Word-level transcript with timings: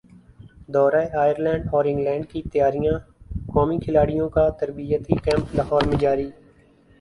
دورہ 0.67 1.01
ائرلینڈ 1.15 1.65
اور 1.71 1.85
انگلینڈ 1.85 2.25
کی 2.29 2.41
تیاریاںقومی 2.51 3.77
کھلاڑیوں 3.79 4.29
کا 4.29 4.47
تربیتی 4.59 5.15
کیمپ 5.25 5.55
لاہور 5.55 5.81
میں 5.87 5.97
جاری 5.99 6.29